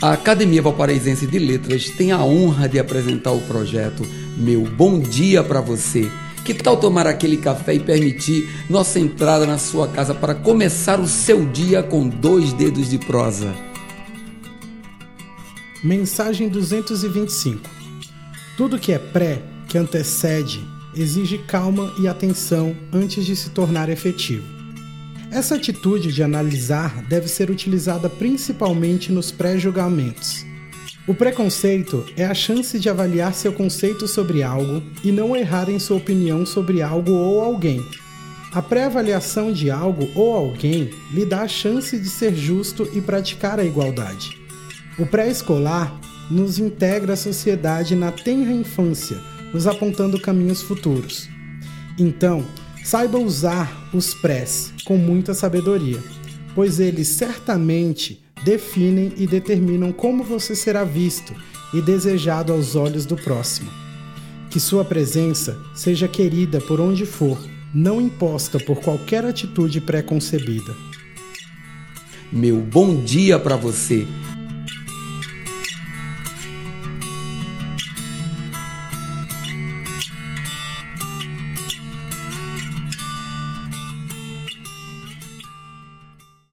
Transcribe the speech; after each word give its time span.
A 0.00 0.12
Academia 0.12 0.62
Valparaísense 0.62 1.26
de 1.26 1.40
Letras 1.40 1.90
tem 1.90 2.12
a 2.12 2.22
honra 2.22 2.68
de 2.68 2.78
apresentar 2.78 3.32
o 3.32 3.40
projeto 3.40 4.06
Meu 4.36 4.62
Bom 4.62 5.00
Dia 5.00 5.42
para 5.42 5.60
Você. 5.60 6.08
Que 6.44 6.54
tal 6.54 6.76
tomar 6.76 7.04
aquele 7.08 7.36
café 7.36 7.74
e 7.74 7.80
permitir 7.80 8.48
nossa 8.70 9.00
entrada 9.00 9.44
na 9.44 9.58
sua 9.58 9.88
casa 9.88 10.14
para 10.14 10.36
começar 10.36 11.00
o 11.00 11.08
seu 11.08 11.44
dia 11.44 11.82
com 11.82 12.08
dois 12.08 12.52
dedos 12.52 12.88
de 12.88 12.96
prosa? 12.96 13.52
Mensagem 15.82 16.48
225. 16.48 17.68
Tudo 18.56 18.78
que 18.78 18.92
é 18.92 19.00
pré, 19.00 19.42
que 19.68 19.76
antecede, 19.76 20.64
exige 20.94 21.38
calma 21.38 21.92
e 21.98 22.06
atenção 22.06 22.76
antes 22.92 23.26
de 23.26 23.34
se 23.34 23.50
tornar 23.50 23.88
efetivo. 23.88 24.57
Essa 25.30 25.56
atitude 25.56 26.12
de 26.12 26.22
analisar 26.22 27.02
deve 27.02 27.28
ser 27.28 27.50
utilizada 27.50 28.08
principalmente 28.08 29.12
nos 29.12 29.30
pré-julgamentos. 29.30 30.46
O 31.06 31.14
preconceito 31.14 32.06
é 32.16 32.24
a 32.24 32.34
chance 32.34 32.78
de 32.78 32.88
avaliar 32.88 33.34
seu 33.34 33.52
conceito 33.52 34.08
sobre 34.08 34.42
algo 34.42 34.82
e 35.04 35.12
não 35.12 35.36
errar 35.36 35.68
em 35.68 35.78
sua 35.78 35.98
opinião 35.98 36.46
sobre 36.46 36.80
algo 36.80 37.12
ou 37.12 37.42
alguém. 37.42 37.84
A 38.52 38.62
pré-avaliação 38.62 39.52
de 39.52 39.70
algo 39.70 40.08
ou 40.14 40.34
alguém 40.34 40.90
lhe 41.12 41.26
dá 41.26 41.42
a 41.42 41.48
chance 41.48 41.98
de 41.98 42.08
ser 42.08 42.34
justo 42.34 42.88
e 42.94 43.00
praticar 43.00 43.60
a 43.60 43.64
igualdade. 43.64 44.38
O 44.98 45.06
pré-escolar 45.06 45.94
nos 46.30 46.58
integra 46.58 47.12
à 47.12 47.16
sociedade 47.16 47.94
na 47.94 48.10
tenra 48.10 48.52
infância, 48.52 49.18
nos 49.52 49.66
apontando 49.66 50.20
caminhos 50.20 50.62
futuros. 50.62 51.28
Então, 51.98 52.44
Saiba 52.84 53.18
usar 53.18 53.88
os 53.92 54.14
prés 54.14 54.72
com 54.84 54.96
muita 54.96 55.34
sabedoria, 55.34 56.02
pois 56.54 56.80
eles 56.80 57.08
certamente 57.08 58.22
definem 58.44 59.12
e 59.16 59.26
determinam 59.26 59.92
como 59.92 60.24
você 60.24 60.54
será 60.54 60.84
visto 60.84 61.34
e 61.74 61.80
desejado 61.80 62.52
aos 62.52 62.74
olhos 62.74 63.04
do 63.04 63.16
próximo. 63.16 63.70
Que 64.50 64.58
sua 64.58 64.84
presença 64.84 65.58
seja 65.74 66.08
querida 66.08 66.60
por 66.60 66.80
onde 66.80 67.04
for, 67.04 67.38
não 67.74 68.00
imposta 68.00 68.58
por 68.58 68.80
qualquer 68.80 69.24
atitude 69.24 69.80
preconcebida. 69.80 70.74
Meu 72.32 72.56
bom 72.56 73.02
dia 73.02 73.38
para 73.38 73.56
você 73.56 74.06